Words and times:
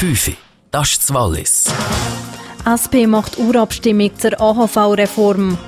5. 0.00 0.32
Das 0.70 0.92
ist 0.92 1.02
das 1.02 1.14
Wallis. 1.14 1.64
SP 2.64 3.04
macht 3.06 3.36
Urabstimmung 3.36 4.10
zur 4.16 4.40
AHV-Reform. 4.40 5.58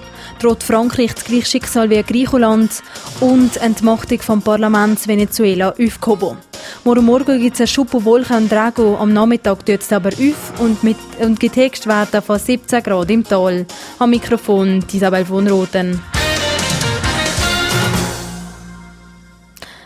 Droht 0.41 0.62
Frankreich 0.62 1.12
das 1.12 1.24
gleiche 1.24 1.45
Schicksal 1.45 1.90
wie 1.90 2.03
Griechenland 2.03 2.82
und 3.21 3.58
Entmachtung 3.58 4.22
vom 4.22 4.40
Parlament 4.40 5.06
Venezuela 5.06 5.74
aufgehoben. 5.79 6.38
Morgen 6.82 7.04
Morgen 7.04 7.42
gibt 7.42 7.56
es 7.56 7.60
ein 7.60 7.66
Schuppo 7.66 8.03
Wolke 8.06 8.34
und 8.34 8.50
Drago. 8.50 8.96
Am 8.96 9.13
Nachmittag 9.13 9.67
tut 9.67 9.83
es 9.83 9.92
aber 9.92 10.08
auf 10.08 10.60
und, 10.60 10.83
mit, 10.83 10.96
und 11.21 11.38
gibt 11.38 11.56
Höchstwerte 11.56 12.22
von 12.22 12.38
17 12.38 12.83
Grad 12.83 13.10
im 13.10 13.24
Tal. 13.24 13.67
Am 13.99 14.08
Mikrofon 14.08 14.83
Isabel 14.90 15.26
von 15.26 15.46
Roten. 15.46 16.01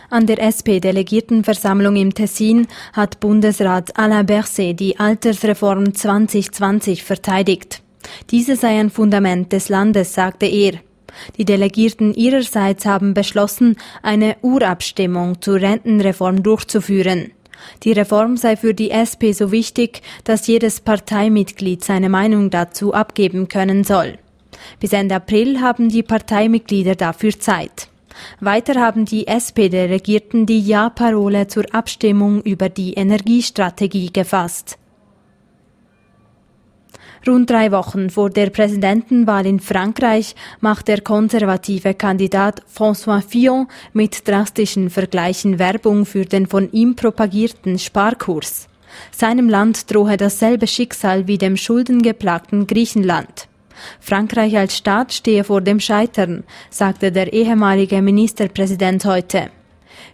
An 0.09 0.25
der 0.25 0.39
SP-Delegiertenversammlung 0.39 1.97
im 1.97 2.13
Tessin 2.13 2.67
hat 2.93 3.19
Bundesrat 3.19 3.97
Alain 3.99 4.25
Berset 4.25 4.79
die 4.79 4.97
Altersreform 4.97 5.93
2020 5.93 7.03
verteidigt. 7.03 7.81
Diese 8.31 8.55
sei 8.55 8.79
ein 8.79 8.89
Fundament 8.89 9.51
des 9.51 9.67
Landes, 9.67 10.13
sagte 10.13 10.45
er. 10.45 10.75
Die 11.37 11.43
Delegierten 11.43 12.13
ihrerseits 12.13 12.85
haben 12.85 13.13
beschlossen, 13.13 13.75
eine 14.01 14.37
Urabstimmung 14.41 15.41
zur 15.41 15.55
Rentenreform 15.55 16.41
durchzuführen. 16.41 17.31
Die 17.83 17.91
Reform 17.91 18.37
sei 18.37 18.55
für 18.55 18.73
die 18.73 18.91
SP 18.95 19.33
so 19.33 19.51
wichtig, 19.51 20.01
dass 20.23 20.47
jedes 20.47 20.79
Parteimitglied 20.79 21.83
seine 21.83 22.07
Meinung 22.07 22.49
dazu 22.49 22.93
abgeben 22.93 23.49
können 23.49 23.83
soll. 23.83 24.19
Bis 24.79 24.93
Ende 24.93 25.15
April 25.15 25.59
haben 25.59 25.89
die 25.89 26.03
Parteimitglieder 26.03 26.95
dafür 26.95 27.37
Zeit. 27.37 27.89
Weiter 28.39 28.79
haben 28.79 29.05
die 29.05 29.27
SPD-Regierten 29.27 30.45
die 30.45 30.59
Ja-Parole 30.59 31.47
zur 31.47 31.65
Abstimmung 31.73 32.41
über 32.41 32.69
die 32.69 32.93
Energiestrategie 32.93 34.11
gefasst. 34.11 34.77
Rund 37.27 37.49
drei 37.49 37.71
Wochen 37.71 38.09
vor 38.09 38.29
der 38.29 38.49
Präsidentenwahl 38.49 39.45
in 39.45 39.59
Frankreich 39.59 40.35
macht 40.61 40.87
der 40.87 41.01
konservative 41.01 41.93
Kandidat 41.93 42.61
François 42.73 43.21
Fillon 43.21 43.67
mit 43.91 44.27
drastischen 44.27 44.89
Vergleichen 44.89 45.59
Werbung 45.59 46.05
für 46.05 46.25
den 46.25 46.47
von 46.47 46.71
ihm 46.71 46.95
propagierten 46.95 47.79
Sparkurs. 47.79 48.67
Seinem 49.11 49.49
Land 49.49 49.91
drohe 49.91 50.15
dasselbe 50.15 50.67
Schicksal 50.67 51.27
wie 51.27 51.37
dem 51.37 51.57
schuldengeplagten 51.57 52.65
Griechenland. 52.65 53.47
Frankreich 53.99 54.57
als 54.57 54.75
Staat 54.77 55.13
stehe 55.13 55.43
vor 55.43 55.61
dem 55.61 55.79
Scheitern, 55.79 56.43
sagte 56.69 57.11
der 57.11 57.33
ehemalige 57.33 58.01
Ministerpräsident 58.01 59.05
heute. 59.05 59.49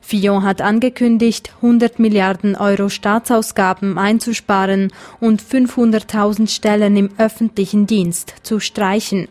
Fillon 0.01 0.43
hat 0.43 0.61
angekündigt, 0.61 1.51
100 1.57 1.99
Milliarden 1.99 2.55
Euro 2.55 2.89
Staatsausgaben 2.89 3.97
einzusparen 3.97 4.91
und 5.19 5.41
500.000 5.41 6.49
Stellen 6.49 6.97
im 6.97 7.09
öffentlichen 7.17 7.87
Dienst 7.87 8.35
zu 8.43 8.59
streichen. 8.59 9.27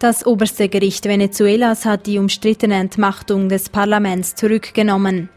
Das 0.00 0.26
oberste 0.26 0.68
Gericht 0.68 1.04
Venezuelas 1.04 1.84
hat 1.84 2.06
die 2.06 2.18
umstrittene 2.18 2.74
Entmachtung 2.74 3.48
des 3.48 3.68
Parlaments 3.68 4.34
zurückgenommen. 4.34 5.28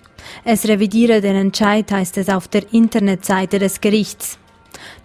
Es 0.45 0.67
revidiere 0.67 1.21
den 1.21 1.35
Entscheid, 1.35 1.91
heißt 1.91 2.17
es 2.17 2.29
auf 2.29 2.47
der 2.47 2.73
Internetseite 2.73 3.59
des 3.59 3.81
Gerichts. 3.81 4.39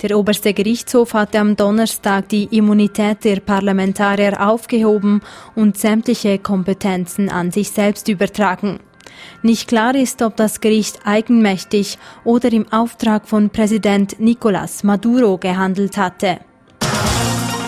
Der 0.03 0.17
oberste 0.19 0.55
Gerichtshof 0.55 1.15
hatte 1.15 1.39
am 1.39 1.57
Donnerstag 1.57 2.29
die 2.29 2.45
Immunität 2.57 3.25
der 3.25 3.41
Parlamentarier 3.41 4.47
aufgehoben 4.49 5.21
und 5.55 5.77
sämtliche 5.77 6.39
Kompetenzen 6.39 7.29
an 7.29 7.51
sich 7.51 7.71
selbst 7.71 8.09
übertragen. 8.09 8.81
Nicht 9.43 9.69
klar 9.69 9.95
ist, 9.95 10.23
ob 10.23 10.37
das 10.37 10.61
Gericht 10.61 11.01
eigenmächtig 11.05 11.99
oder 12.25 12.53
im 12.53 12.71
Auftrag 12.73 13.27
von 13.29 13.51
Präsident 13.51 14.17
Nicolás 14.21 14.85
Maduro 14.85 15.39
gehandelt 15.39 15.97
hatte. 15.97 16.39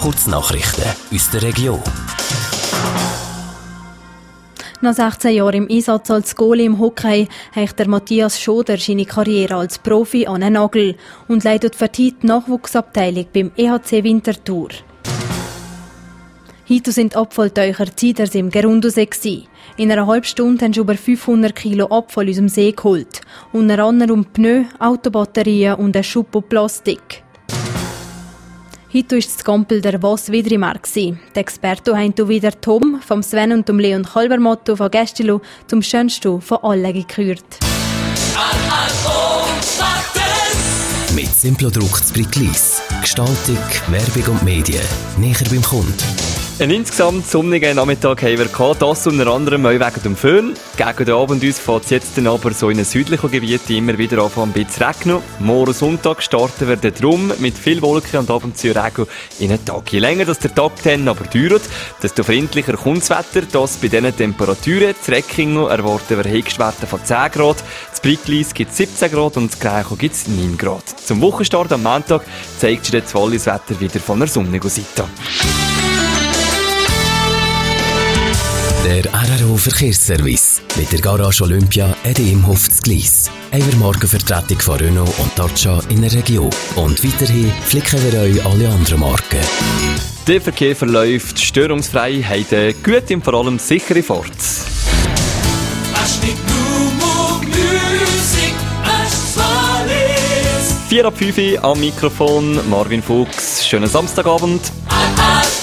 Kurznachrichten 0.01 0.85
aus 1.13 1.31
der 1.31 1.43
Region. 1.43 1.83
Nach 4.83 4.95
16 4.95 5.35
Jahren 5.35 5.69
im 5.69 5.69
Einsatz 5.71 6.11
als 6.11 6.35
Goalie 6.35 6.65
im 6.65 6.79
Hockey 6.79 7.29
hat 7.55 7.79
der 7.79 7.87
Matthias 7.87 8.41
Schoder 8.41 8.79
seine 8.79 9.05
Karriere 9.05 9.57
als 9.57 9.79
Profi 9.79 10.27
an 10.27 10.41
den 10.41 10.55
Nagel 10.55 10.97
und 11.29 11.45
leitet 11.45 11.77
für 11.77 11.89
die 11.89 12.15
Nachwuchsabteilung 12.23 13.27
beim 13.31 13.51
EHC 13.59 14.03
Winterthur. 14.03 14.71
Heute 16.67 16.93
sind 16.93 17.15
Abfallteucher 17.15 17.95
Ziders 17.95 18.35
im 18.35 18.49
Gerundusee. 18.49 19.45
In 19.77 19.93
einer 19.93 20.07
halben 20.07 20.25
Stunde 20.25 20.65
haben 20.65 20.73
sie 20.73 20.81
über 20.81 20.97
500 20.97 21.55
Kilo 21.55 21.85
Abfall 21.89 22.31
aus 22.31 22.37
dem 22.37 22.49
See 22.49 22.73
geholt. 22.73 23.21
Unter 23.53 23.85
anderem 23.85 24.25
Pneu, 24.25 24.65
Autobatterien 24.79 25.75
und 25.75 25.95
ein 25.95 26.05
Schuppo 26.05 26.41
Plastik. 26.41 27.23
Heute 28.93 29.15
war 29.15 29.23
das 29.23 29.45
Gompel 29.45 29.81
der 29.81 30.03
Was 30.03 30.33
wieder 30.33 30.51
im 30.51 30.63
Markt. 30.63 30.97
Die 30.97 31.17
Experten 31.35 31.97
haben 31.97 32.29
wieder 32.29 32.61
Tom 32.61 33.01
vom 33.07 33.23
Sven 33.23 33.53
und 33.53 33.69
dem 33.69 33.79
Leon 33.79 34.05
Kalbermotto 34.05 34.75
von 34.75 34.91
Gästilu 34.91 35.39
zum 35.69 35.81
schönsten 35.81 36.41
von 36.41 36.59
allen 36.63 36.93
gekürt. 36.93 37.45
Mit 41.15 41.29
Simplodruck 41.29 42.05
zu 42.05 42.15
Gestaltung, 43.01 43.59
Werbung 43.91 44.35
und 44.35 44.43
Medien. 44.43 44.83
Näher 45.19 45.49
beim 45.49 45.63
Kunden. 45.63 46.30
Ein 46.61 46.71
insgesamt 46.73 47.27
sonnigen 47.27 47.77
Nachmittag 47.77 48.23
haben 48.23 48.37
wir 48.37 48.45
gehabt, 48.45 48.83
das 48.83 49.07
unter 49.07 49.29
anderem 49.29 49.65
auch 49.65 49.71
wegen 49.71 50.03
dem 50.05 50.15
Föhn. 50.15 50.53
Gegen 50.77 51.05
den 51.07 51.15
Abend 51.15 51.43
uns 51.43 51.59
fährt 51.59 51.85
es 51.85 51.91
jetzt 51.91 52.19
dann 52.19 52.27
aber 52.27 52.53
so 52.53 52.69
in 52.69 52.77
den 52.77 52.85
südlichen 52.85 53.31
Gebieten 53.31 53.73
immer 53.73 53.97
wieder 53.97 54.19
an 54.19 54.31
ein 54.37 54.53
bisschen 54.53 54.85
regnen. 54.85 55.23
Morgen 55.39 55.73
Sonntag 55.73 56.23
starten 56.23 56.69
wir 56.69 56.77
dann 56.77 56.93
drum 56.93 57.33
mit 57.39 57.57
viel 57.57 57.81
Wolken 57.81 58.21
und 58.21 58.31
ab 58.31 58.45
und 58.45 58.59
zu 58.59 58.67
Regen 58.67 59.07
in 59.39 59.49
den 59.49 59.65
Tag. 59.65 59.91
Je 59.91 60.01
länger 60.01 60.27
dass 60.27 60.39
der 60.39 60.55
Tag 60.55 60.73
dann 60.85 61.09
aber 61.09 61.25
dauert, 61.25 61.63
desto 62.03 62.23
freundlicher 62.25 62.77
kommt 62.77 63.09
das 63.09 63.09
Wetter. 63.09 63.47
Das 63.51 63.79
bei 63.79 63.89
diesen 63.89 64.15
Temperaturen. 64.15 64.95
Das 65.01 65.09
Reckingen 65.09 65.67
erwarten 65.67 66.23
wir 66.23 66.31
Höchstwerte 66.31 66.87
von 66.87 67.03
10 67.03 67.31
Grad. 67.33 67.65
Das 67.91 68.01
Briglis 68.01 68.53
gibt 68.53 68.75
17 68.75 69.11
Grad 69.11 69.39
und 69.39 69.51
das 69.51 69.59
Greicho 69.59 69.97
gibt 69.97 70.29
9 70.29 70.59
Grad. 70.59 70.85
Zum 71.03 71.23
Wochenstart 71.23 71.73
am 71.73 71.85
Montag 71.85 72.21
zeigt 72.59 72.85
sich 72.85 73.01
das 73.01 73.15
Wallis 73.15 73.47
Wetter 73.47 73.81
wieder 73.81 73.99
von 73.99 74.19
der 74.19 74.29
sonnigen 74.29 74.69
Seite. 74.69 75.07
Der 78.91 79.05
RRO 79.05 79.57
Verkehrsservice 79.57 80.63
mit 80.77 80.91
der 80.91 81.01
Garage 81.01 81.45
Olympia 81.45 81.95
Edi 82.03 82.33
im 82.33 82.45
Hof 82.45 82.67
Gleis. 82.83 83.31
Eine 83.53 83.77
Markenvertretung 83.77 84.59
von 84.59 84.79
Renault 84.79 85.17
und 85.21 85.39
Dacia 85.39 85.81
in 85.91 86.03
der 86.03 86.13
Region. 86.13 86.51
Und 86.75 87.05
weiterhin 87.05 87.53
flicken 87.67 88.01
wir 88.03 88.21
euch 88.21 88.45
alle 88.45 88.69
anderen 88.69 88.99
Marken. 88.99 89.39
Der 90.27 90.41
Verkehr 90.41 90.75
verläuft 90.75 91.39
störungsfrei, 91.39 92.21
hat 92.21 92.83
gute 92.83 93.15
und 93.15 93.25
vor 93.25 93.35
allem 93.35 93.61
sichere 93.61 94.03
Fahrt. 94.03 94.33
Vier 100.89 101.05
ab 101.05 101.17
5 101.17 101.63
am 101.63 101.79
Mikrofon, 101.79 102.69
Marvin 102.69 103.05
Fuchs. 103.05 103.65
Schönen 103.65 103.89
Samstagabend. 103.89 104.63
Ah, 104.89 104.95
ah. 105.17 105.60